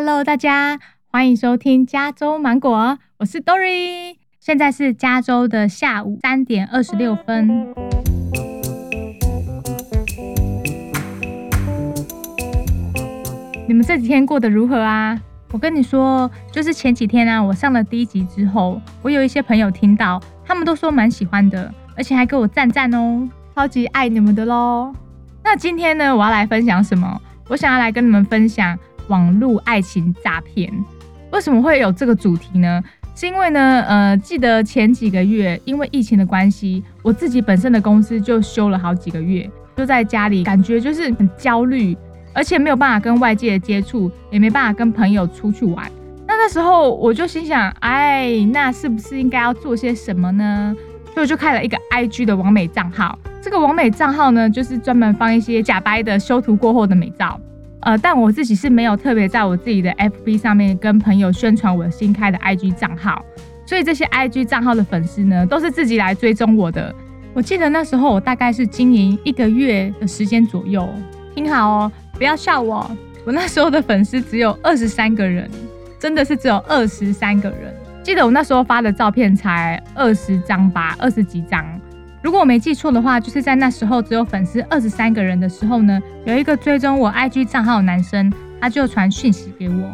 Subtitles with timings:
[0.00, 4.14] Hello，大家欢迎收听加州芒果，我是 Dory。
[4.38, 7.74] 现在是加州的下午三点二十六分。
[13.66, 15.20] 你们这几天过得如何啊？
[15.50, 24.94] 我跟你说，就是前几天啊，我上了第一集之后，我有一些朋友听到，他们都说蛮喜欢的，而且还给我赞赞哦，超级爱你们的喽。
[25.42, 27.20] 那今天呢，我要来分享什么？
[27.48, 28.78] 我想要来跟你们分享。
[29.08, 30.72] 网络爱情诈骗
[31.32, 32.82] 为什么会有这个主题呢？
[33.14, 41.96] 是因为呢，呃，记得前几个月因为疫情的关系，我自己本身的公司就休了好几个月，就在家里，感觉就是很焦虑，
[42.32, 45.90] 而且没有办法跟外界的接触，也没办法跟朋友出去玩。
[46.26, 50.74] 那那时候我就心想，哎，那是不是应该要做些什么呢？
[51.06, 53.18] 所以我就开了一个 IG 的完美账号。
[53.42, 57.40] 这个完美账号呢，就是专门放一些假掰的修图过后的美照。
[57.80, 63.24] 呃，但我自己是没有特别在我自己的 FB 上面跟朋友宣传我新开的 IG 账号，
[63.64, 66.94] 所以这些 IG 账号的粉丝呢，都是自己来追踪我的。
[67.34, 70.88] 我记得那时候我大概是经营一个月的时间左右，
[71.34, 72.90] 听好哦，不要笑我，
[73.24, 75.48] 我那时候的粉丝只有二十三个人，
[76.00, 77.72] 真的是只有二十三个人。
[78.02, 81.77] 记得我那时候发的照片才二十张吧，二十几张。
[82.22, 89.88] 如果我没记错的话，就是在那时候只有粉丝二十三个人的时候呢，有一个追踪我 IG 账号的男生，他就传讯息给我，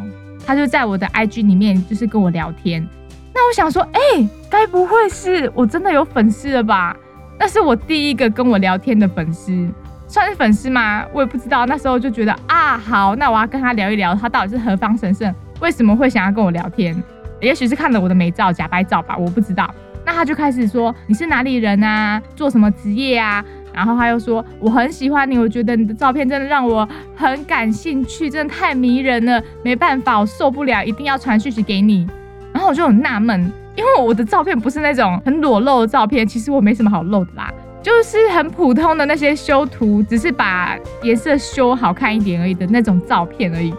[0.47, 2.87] 他就在我的 IG 里面就是跟我聊天。
[3.35, 6.97] 那我想说，哎，该不会是我真的有粉丝了吧？
[7.39, 9.69] 那是我第一个跟我聊天的粉丝，
[10.07, 11.05] 算是粉丝吗？
[11.13, 11.67] 我也不知道。
[11.67, 16.97] 那时候就觉得啊，好，那我要跟他聊一聊，他到底是何方神圣，为什么会想要跟我聊天？
[17.41, 19.69] 也许是看了我的美照假白照吧，我不知道。
[20.05, 23.45] 那他就开始说你是哪里人啊，做什么职业啊？
[23.73, 29.43] 然后他又说我很喜欢你，我觉得你的照片真的让我很感兴趣，真的太迷人了。
[29.65, 32.07] 没办法，我受不了，一定要传讯息给你。
[32.53, 37.53] 然后我就很纳闷，因为我的照片不是那种很裸露的照片，其实我没什么好露的啦，
[37.83, 43.75] 就是很普通的那些修图，只是把颜色修好看一点而已的那种照片而已。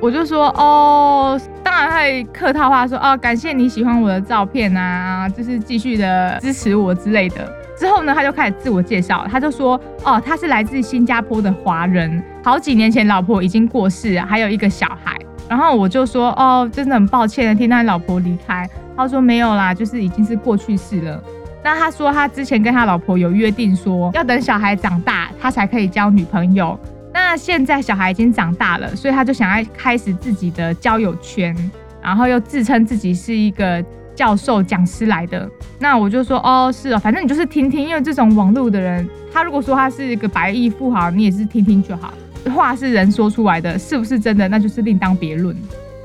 [0.00, 7.52] 我就说哦，当然会客套话说哦，感谢你喜欢我的照片啊，就是继续的支持我之类的。
[7.76, 15.18] 之后呢，他就开始自我介绍，他就说哦，他是来自新加坡的华人，好几年前老婆已经过世，还有一个小孩。
[15.48, 18.68] 然后我就说哦，真的很抱歉听他老婆离开。
[18.96, 21.22] 他说没有啦，就是已经是过去式了。
[21.62, 26.78] 那他说他之前跟他老婆有约定说，要等小孩长大，他才可以交女朋友。
[27.12, 31.54] 那现在小孩已经长大了，所以他就想要开始自己的交友圈，
[32.02, 33.84] 然后又自称自己是一个
[34.14, 35.48] 教授讲师来的。
[35.78, 42.14] 那我就说哦，是哦，反正你就是听听，因为这种网络的人，他如果说他是一个百亿富豪，你也是听听就好。
[42.54, 45.54] 话是人说出来的，是不是真的，那就是另当别论。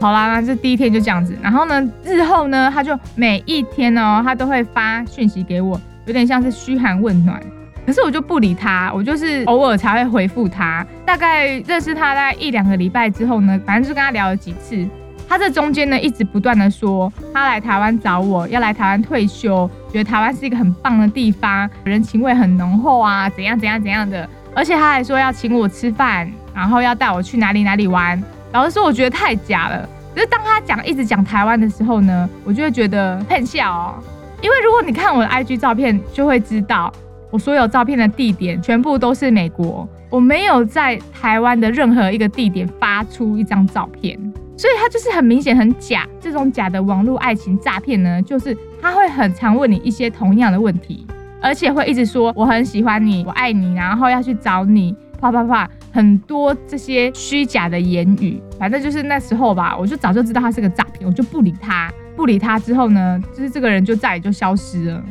[0.02, 7.42] 好啦，那这第一天就这样子，然后呢，日后呢，他就每一天哦，他都会发讯息给我，有点像是嘘寒问暖。
[7.86, 10.86] 可是我就不理他，我就是偶尔才会回复他。
[11.06, 14.88] 大概认识他大概一两个礼拜之后呢，反正就跟他聊了几次。
[15.28, 24.28] 他这中间呢，一直不断的说他来台湾找我，要来台湾退休，觉得台湾是一个很棒的地方，人情味很浓厚啊，怎样怎样怎样的。
[24.54, 28.22] 而且他还说要请我吃饭，然后要带我去哪里哪里玩。
[28.54, 29.88] 老实说，我觉得太假了。
[30.14, 33.96] 可是当他讲一直讲台湾的时候呢，我就会觉得很笑哦。
[34.42, 36.94] 因为如果你看我的 IG 照片，就会知道。
[37.36, 44.18] 我所有照片的地点全部都是美国，我没有在台湾的任何一个地点发出一张照片，
[44.56, 46.08] 所以他就是很明显很假。
[46.22, 51.06] 这种假的网络爱情诈骗呢，就是他会很常问你一些同样的问题，
[51.42, 58.42] 而且会一直说我很喜欢你，我爱你，然后要去找你，啪啪啪，很多这些虚假的言语。
[58.58, 61.92] 反正就是那时候吧，我就早就知道他是个诈骗，我就不理他。
[62.16, 65.04] 不理他之后呢，就是这个人就再也就消失了。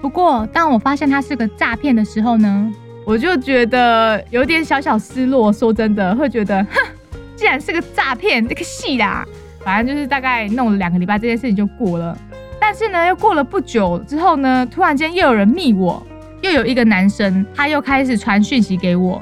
[0.00, 2.72] 不过，当我发现他是个诈骗的时候呢，
[3.04, 5.52] 我就觉得有点小小失落。
[5.52, 9.24] 说真的，会觉得，哼，既然是个诈骗，这个戏啦，
[9.62, 12.16] 反正就是大概弄了两个礼拜，这件事情就过了。
[12.58, 16.02] 但是呢，又过了不久之后呢，突然间又有人密我，
[16.40, 19.20] 又有一个男生，他又开始传讯息给我。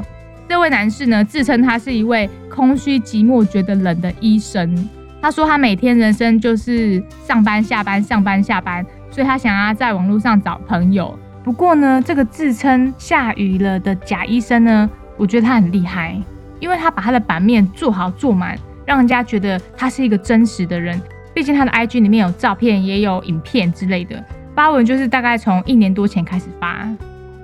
[0.49, 4.89] 这位男士呢，自称他是一位空虚寂寞、觉得冷的医生。
[5.21, 8.87] 他说他每天人生就是上班、下班、上班、下班。
[9.11, 11.19] 所以他想要在网络上找朋友。
[11.45, 16.21] 不过呢，这个自称下雨了的假医生呢，我觉得他很厉害，
[16.61, 21.01] 因为他把他的版面做好做满，让人家觉得他是一个真实的人。
[21.35, 24.23] 毕竟他的 IG 里面有照片，也有影片之类的。
[24.55, 26.87] 发文就是大概从一年多前开始发。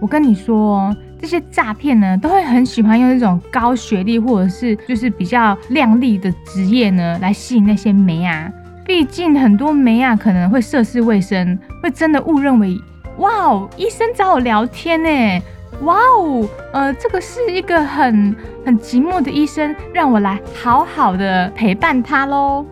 [0.00, 8.50] 我跟你说，这些诈骗呢，都会很喜欢用那种高学历或者是就是比较亮丽的职业呢，来吸引那些美啊。
[8.84, 12.78] 毕竟很多美啊可能会涉世未深，会真的误认为
[13.18, 15.42] 哇哦，医生找我聊天呢，
[15.82, 22.66] 哇哦，呃，这个是一个很很寂寞的医生，让我来好好的陪伴他喽。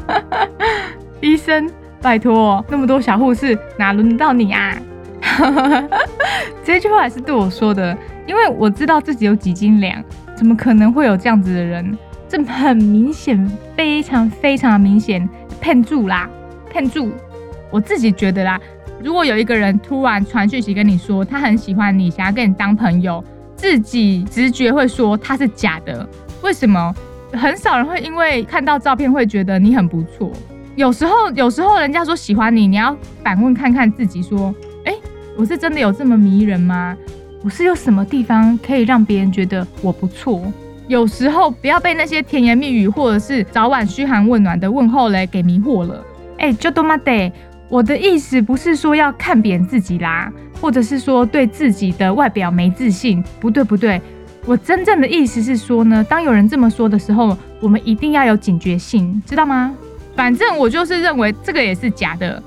[1.20, 1.70] 医生，
[2.02, 4.76] 拜托，那么多小护士，哪轮得到你啊？
[6.62, 7.96] 这句话也是对我说的，
[8.26, 10.02] 因为我知道自己有几斤两，
[10.34, 11.96] 怎么可能会有这样子的人？
[12.30, 13.44] 这很明显，
[13.76, 15.28] 非常非常明显，
[15.60, 16.30] 骗住啦，
[16.70, 17.10] 骗住！
[17.72, 18.60] 我自己觉得啦，
[19.02, 23.22] 如果有一个人突然传讯息跟你说他很喜欢你，想要跟你当朋友，
[23.56, 26.08] 自己直觉会说他是假的。
[26.40, 26.94] 为什么？
[27.32, 30.30] 很少人会因为看到照片会觉得你很不错。
[30.76, 34.54] 有时候， 有时候人家说喜欢你，你要反问看看自己说。
[35.36, 36.94] 我是真的有这么迷人吗？
[37.42, 40.42] 我是有什么地方可以让别人觉得我不错？
[40.90, 46.04] 有时候不要被那些甜言蜜语或者是早晚嘘寒问暖的问候嘞给迷惑了。
[46.36, 47.32] 哎，就多妈得，
[47.68, 53.22] 我的意思不是说要看扁自己啦，或者是说对自己的外表没自信。
[53.38, 54.02] 不对不对，
[54.44, 59.72] 我真正的意思是说呢，当有人这么说的时候，我们一定要有警觉性，知道吗？
[60.16, 62.42] 反正我就是认为这个也是假的。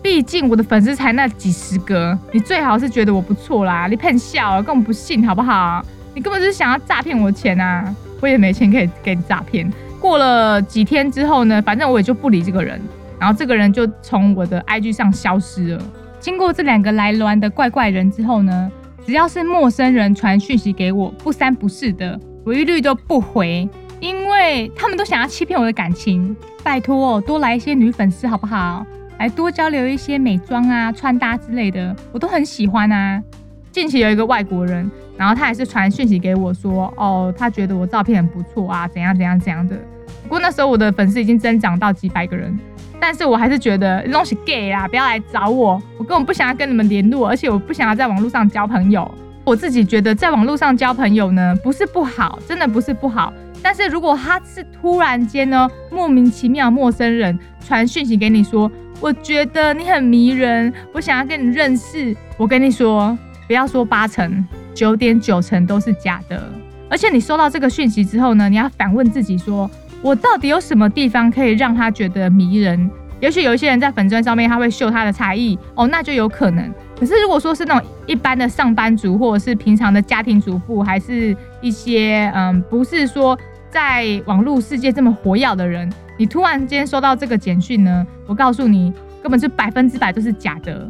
[0.00, 5.84] 毕竟我的粉丝才那几十个，你最好是觉得我不错啦，你骗笑，根本不信好不好？
[6.18, 7.94] 你根本就是想要诈骗我钱啊！
[8.20, 9.72] 我也没钱可以给你诈骗。
[10.00, 12.80] 过了几天之后呢，反正我也就不理这个人，
[13.20, 15.82] 然后这个人就从我的 IG 上消失了。
[16.18, 18.68] 经过这两个来乱的怪怪人之后呢，
[19.06, 23.68] 只要是陌生人传讯息给我，不三不四的，我一律都不回，
[24.00, 26.36] 因为他们都想要欺骗我的感情。
[26.64, 28.84] 拜托，多来一些女粉丝好不好？
[29.20, 33.22] 来多交流一些美妆啊、穿搭之类的，我都很喜欢啊。
[33.70, 39.76] 近期有一个外国人，然后他还是传讯息给我说，哦，他觉得我照片很不错啊，怎样怎样怎样的。
[40.22, 42.56] 不过那时候我的粉丝已经增长到几百个人，
[43.00, 49.10] 但是我还是觉得东西 gay 啊，不要来找我，我根本不想要跟你们联络，而且我不想要在网络上交朋友。
[49.44, 53.32] 我自己觉得在网络上交朋友呢，不是不好，真的不是不好。
[53.60, 57.36] 但是如果他是突然间呢，莫名其妙陌生人
[57.66, 58.70] 传讯息给你说。
[59.00, 62.16] 我觉得你很迷人，我想要跟你认识。
[62.36, 63.16] 我跟你说，
[63.46, 64.44] 不要说八成，
[64.78, 66.40] 九点九成都是假的。
[66.88, 69.68] 而且你收到这个讯息之后呢，你要反问自己说，
[70.00, 72.88] 我到底有什么地方可以让他觉得迷人？
[73.18, 76.72] 也许有一些人在粉钻上面他会秀他的才艺哦，那就有可能。
[76.96, 83.36] 可是如果说是那种一般的上班族，或者是平常的家庭主妇，还是一些嗯，不是说
[83.70, 85.92] 在网络世界这么活跃的人。
[86.16, 88.06] 你突然间收到这个简讯呢？
[88.28, 90.88] 我告诉你，根本是百分之百都是假的。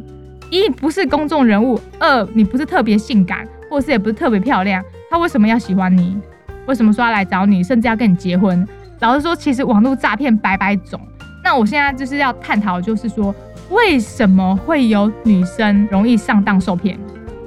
[0.51, 6.17] 一不是公众人物，二你不是特别性感，或是也不是特别漂亮，他为什么要喜欢你？
[6.65, 8.67] 为什么说要来找你，甚至要跟你结婚？
[8.99, 10.99] 老实说，其实网络诈骗百百种。
[11.43, 13.33] 那我现在就是要探讨，就是说
[13.69, 16.99] 为什么会有女生容易上当受骗？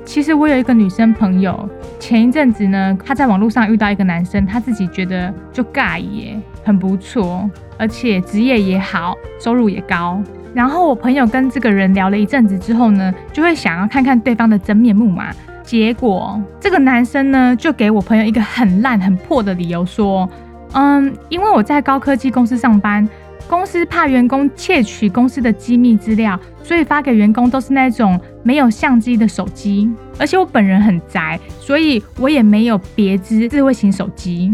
[0.04, 1.69] 其实我有一个女生朋友，
[2.00, 7.48] 前一阵子呢，她在网络上遇到一个男生，她自己觉得就尬耶，很不错。
[7.78, 10.20] 而且职业也好，收入也高。
[10.54, 15.30] 然后我朋友跟这个人聊了一阵子之后呢，就会想要看看对方的真面目嘛。
[15.64, 20.29] 结果这个男生呢，就给我朋友一个很烂、很破的理由，说
[20.75, 23.09] ：“嗯，因为我在高科技公司上班，
[23.49, 29.90] 公司怕员工窃取公司的机密资料，所以发给员工都是那种没有相机的手机。
[30.19, 34.52] 而且我本人很宅，所以我也没有别支智慧型手机。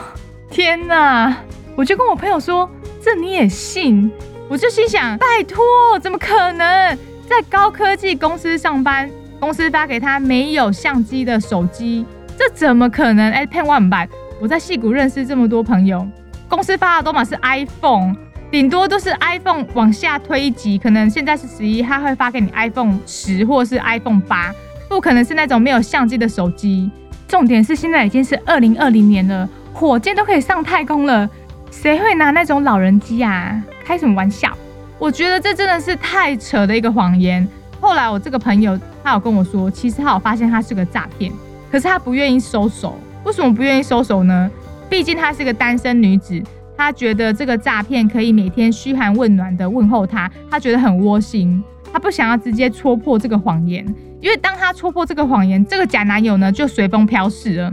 [0.52, 1.38] 天哪！
[1.76, 2.68] 我就跟我朋友说，
[3.00, 4.12] 这你也信？
[4.50, 5.64] 我就心想，拜托，
[6.02, 6.98] 怎么可能
[7.30, 9.08] 在高科技公司上班？
[9.40, 12.04] 公司发给他没有相机的手机，
[12.36, 13.32] 这怎么可能？
[13.32, 14.10] 哎，骗万百！
[14.42, 16.06] 我在戏谷认识这么多朋友，
[16.48, 18.16] 公司发的都嘛是 iPhone，
[18.50, 24.52] 顶多都是 iPhone 往下推一级，可能现在是十一，他会发给你 iPhone 十或是 iPhone 八，
[24.90, 26.90] 不可能是那种没有相机的手机。
[27.28, 29.48] 重点是现在已经是二零二零年了。
[29.72, 31.30] 火箭都可以上太空了，
[31.70, 33.62] 谁会拿那种老人机啊？
[33.86, 34.52] 开什么玩笑？
[35.00, 37.48] 我觉得这真的是太扯的一个谎言。
[37.80, 41.32] 后来我这个朋友他有跟我说，其实他有发现他是个诈骗，
[41.72, 43.00] 可是他不愿意收手。
[43.24, 44.52] 为什么不愿意收手呢？
[44.90, 46.42] 毕竟她是个单身女子，
[46.76, 51.64] 她觉得这个诈骗可以每天嘘寒问暖的问候她，她觉得很窝心。
[51.94, 53.86] 她不想要直接戳破这个谎言，
[54.20, 57.72] 因为当她戳破这个谎言，这个假男友呢就随风飘逝了。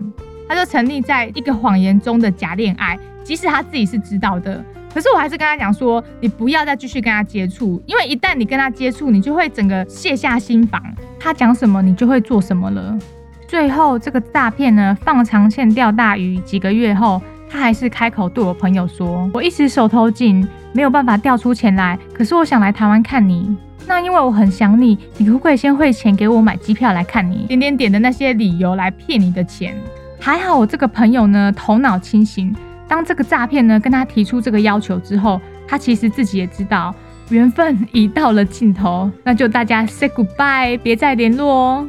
[0.49, 4.65] 他就沉溺在一个谎言中的假恋爱，即使他自己是知道的，
[4.97, 10.83] 可是我还是跟他讲说，你不要再继续跟他接触，因为一旦你跟他接触，你就会整个卸下心防，
[11.21, 12.99] 他讲什么你就会做什么了。
[13.47, 23.55] 最后这个诈骗呢，放长线钓大鱼，几个月后，他还是开口对我朋友说，我一时手头紧，没有办法调出钱来，可是我想来台湾看你。
[23.87, 27.45] 那因为我很想你，你可不可以先汇钱给我买机票来看你？
[27.49, 29.77] 点点点的那些理由来骗你的钱。
[30.19, 32.57] 还好我这个朋友呢，头脑清醒。
[32.89, 36.95] 当这个诈骗呢跟他提出这个要求之后，他其实自己也知道
[37.31, 41.89] 缘分已到了尽头，那就大家 say goodbye，别再联络哦。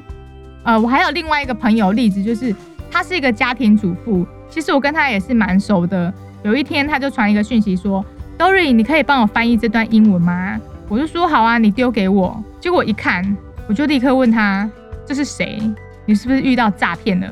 [0.63, 2.53] 呃，我还有另外一个朋友例子，就是
[2.91, 6.13] 他是一个家庭主妇，其实我跟他也是蛮熟的。
[6.43, 8.03] 有一天，他就传一个讯息说
[8.37, 13.37] ：“Dory，你可以帮我翻译这段英文吗？”我就说：“好啊，你丢给我。”结果一看，
[13.67, 14.69] 我就立刻问他
[15.05, 15.61] ：“这是谁？
[16.05, 17.27] 你是不是遇到诈骗了？”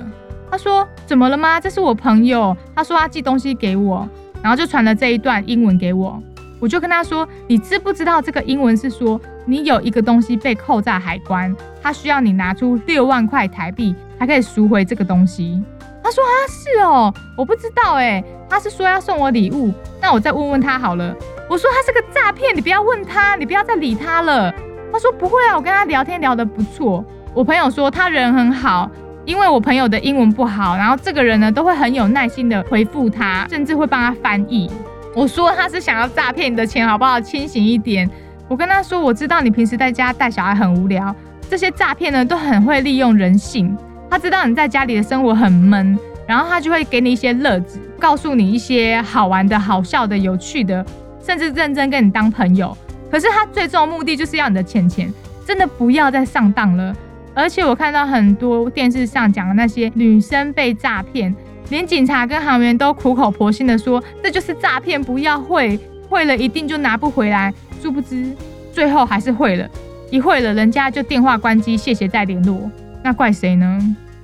[0.50, 1.60] 他说：“怎么了吗？
[1.60, 2.56] 这是我朋友。
[2.76, 4.08] 他说他寄东西给我，
[4.42, 6.22] 然后就传了这一段英文给我。
[6.60, 15.62] 我就跟他说：你知不知道这个英文是说你有一个东西被扣在海关，他需要你拿出六万块台币才可以赎回这个东西。
[16.02, 18.24] 他说：啊，是哦，我不知道哎。
[18.48, 21.14] 他是说要送我礼物，那我再问问他好了。
[21.50, 24.54] 我说他是个诈骗，你不要问他，你不要再理他了。
[24.94, 27.04] 他说不会啊，我跟他聊天聊得不错。
[27.34, 28.90] 我朋友说他人很好。”
[29.26, 34.70] 因为我朋友的英文不好，然后这个人呢都会很有耐心的回复他，甚至会帮他翻译。
[35.16, 37.20] 我说他是想要诈骗你的钱，好不好？
[37.20, 38.10] 清醒一点。
[38.48, 41.16] 我跟他说，我知道你平时在家带小孩很无聊，
[41.50, 43.76] 这些诈骗呢都很会利用人性。
[44.12, 50.86] 他知道你在家里的生活很闷，然后他就会给你一些乐子，告诉你一些好玩的、好笑的、有趣的，
[51.26, 52.78] 甚至认真跟你当朋友。
[53.10, 55.12] 可是他最终的目的就是要你的钱钱，
[55.44, 56.96] 真的不要再上当了。
[57.36, 61.36] 而且我看到很多电视上讲的那些女生被诈骗，
[61.70, 65.78] 连警察跟行员都苦口婆心的说这就是诈骗，不要会，
[66.10, 67.54] 会了一定就拿不回来。
[67.82, 68.34] 殊不知
[68.72, 69.70] 最后还是会了，
[70.10, 72.72] 一会了人家就电话关机，谢谢再联络。
[73.04, 73.78] 那怪谁呢？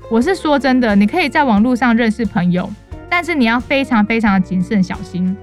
[0.09, 2.67] 我是说真的，你可以在网络上认识朋友，
[3.09, 5.35] 但是你要非常非常的谨慎小心。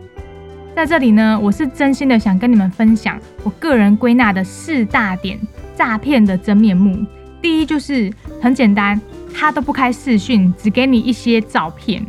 [0.75, 5.39] 在这里呢，我是真心的想跟你们分享我个人归纳的四大点
[5.77, 7.05] 诈骗的真面目。
[7.41, 9.01] 第一就是很简单，
[9.35, 12.05] 他都不开视讯，只给你一些照片，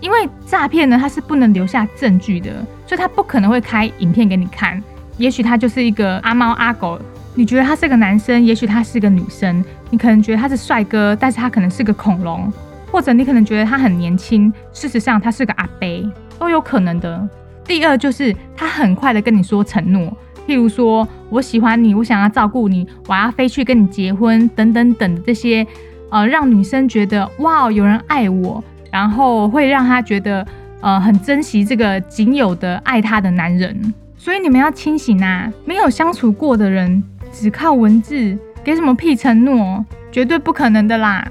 [0.00, 4.82] 因为诈骗呢，他是不能留下证据的，所以他不可能会开影片给你看。
[5.18, 6.98] 也许他就是一个阿猫阿狗，
[7.34, 12.50] 你觉得他是个男生，也许他是个女生，你可能觉得他是帅哥，但是他可能是个恐龙，
[12.90, 17.28] 或者你可能觉得他很年轻，事实上他是个阿伯，都有可能的。
[17.66, 20.16] 第二就是他很快的跟你说承诺。
[20.46, 25.66] 譬如说，我喜欢你，我想要照顾你，我要飞去跟你结婚，等等等这些，
[26.10, 30.46] 呃，让女生觉得哇，有人爱我，然后会让她觉得
[30.80, 33.94] 呃很珍惜这个仅有的爱她的男人。
[34.18, 35.50] 所以你们要清醒啊！
[35.64, 39.82] 没有相处过的人，只靠文字给什么屁承诺，
[40.12, 41.26] 绝对不可能的啦。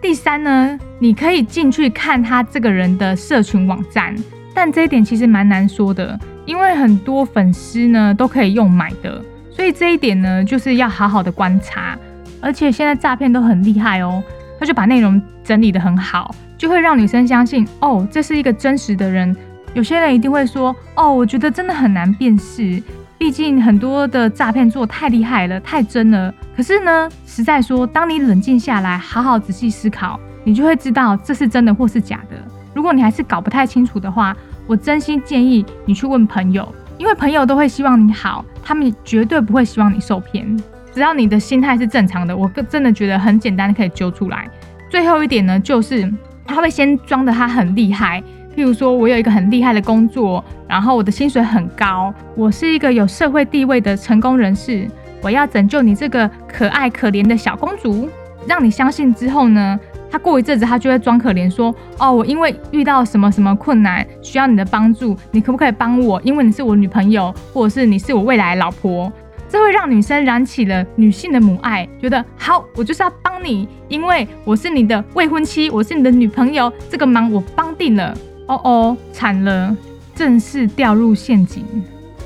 [0.00, 4.16] 第三呢，你可以进去看他这个人的社群网站，
[4.54, 6.18] 但这一点其实蛮难说的。
[6.46, 11.98] 因为很多粉丝呢都可以用买的，所以这一点呢就是要好好的观察。
[12.40, 14.22] 而且现在诈骗都很厉害哦，
[14.58, 19.36] 他就把内容整理的很好，就会让女生相信哦，这是一个真实的人。
[19.74, 22.82] 有些人一定会说哦，我觉得真的很难辨识，
[23.18, 26.32] 毕竟很多的诈骗做太厉害了，太真了。
[26.56, 32.36] 可是呢，实在说，当你冷静下来，好好仔细思考，你就会知道这是真的或是假的。
[32.74, 34.34] 如果你还是搞不太清楚的话，
[34.66, 36.66] 我真心建议你去问朋友，
[37.00, 40.46] 因为朋友都会希望你好，他们绝对不会希望你受骗。
[40.92, 44.46] 只要你的心态是正常的，我真的觉得很简单可以揪出来。
[44.90, 46.12] 最后一点呢，就是
[46.44, 48.22] 他会先装的他很厉害，
[48.54, 54.86] 譬如说我有一个很厉害的工作，然后我的薪水很高，我是一个有社会地位的成功人士，
[55.22, 58.10] 我要拯救你这个可爱可怜的小公主，
[58.46, 59.80] 让你相信之后呢？
[60.10, 66.20] 他过一阵子，他就会装可怜，说：“哦，我因为遇到什么什么困难，需要你的帮助，你可不可以帮我？
[66.22, 69.12] 因为你是我女朋友，或者是你是我未来老婆。”
[69.48, 78.16] 这会让女生燃起了女性的母爱，觉得好，我就是要帮你，因为我是你的未婚妻，我是你的女朋友，这个忙我帮定了。
[78.46, 79.76] 哦哦，惨了，
[80.14, 81.64] 正式掉入陷阱，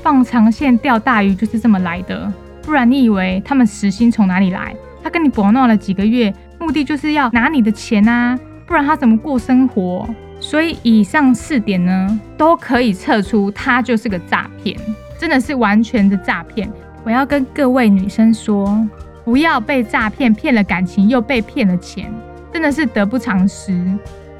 [0.03, 2.31] 放长线钓大鱼就是这么来的。
[2.61, 4.75] 不然你以为他们死心从哪里来？
[5.03, 6.31] 他跟你搏闹了几个月。
[6.59, 10.07] 目的就是要拿你的钱啊，不然他怎么过生活？
[10.39, 14.77] 所以以上四点呢，都可以测出他就是个诈骗，
[15.17, 16.69] 真的是完全的诈骗。
[17.03, 18.87] 我要跟各位女生说，
[19.23, 22.11] 不要被诈骗骗了感情，又被骗了钱，
[22.51, 23.85] 真的是得不偿失。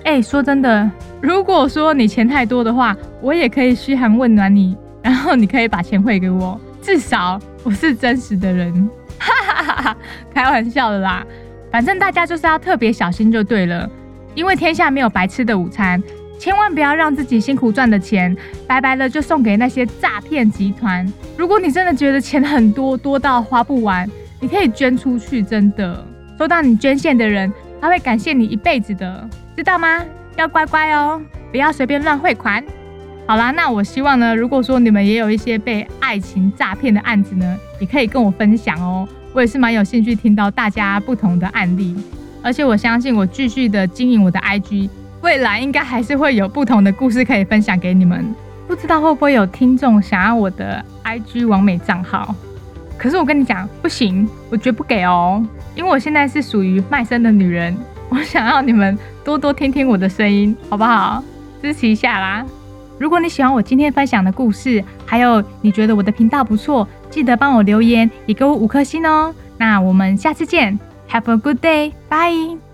[0.04, 0.90] 哎，说真的，
[1.22, 4.78] 如果说你钱太多的话，我也可以嘘寒问暖你。
[5.02, 8.90] 然后你可以把钱汇给我，至少我是真实的人。
[9.20, 9.98] 哈哈哈哈
[10.34, 11.24] 开玩笑的啦，
[11.72, 13.90] 反正大家就是要特别小心就对了，
[14.34, 16.02] 因为天下没有白吃的午餐，
[16.40, 21.06] 千万不要让自己辛苦赚的钱白白的就送给那些诈骗集团。
[21.38, 26.06] 如果你真的觉得钱很多，多到花不完，你可以捐出去，真的，
[26.40, 30.02] 收到你捐献的人，他会感谢你一辈子的，知道吗？
[30.38, 32.64] 要乖乖哦，不要随便乱汇款。
[33.28, 39.08] 好啦，那我希望呢，如果说你们也有一些被爱情诈骗的案子呢，也可以跟我分享哦。
[39.36, 41.94] 我也是蛮有兴趣听到大家不同的案例，
[42.42, 44.90] 而且我相信我继续的经营我的 IG，
[45.20, 48.34] 未来应该还是会有不同的故事可以分享给你们。
[48.66, 52.34] 不知道会不会有听众想要我的 IG 完美账号？
[52.98, 57.76] 可是我跟你讲，不行，我绝不给哦，因为我现在是属于卖身的女人，
[58.08, 61.22] 我想要你们多多听听我的声音，好不好？
[61.62, 62.46] 支持一下啦！
[62.98, 69.34] 如果你喜欢我今天分享的故事，还有你觉得我的频道不错，记得帮我留言，也给我五颗星哦。
[69.58, 72.65] 那我们下次见，Have a good day，bye。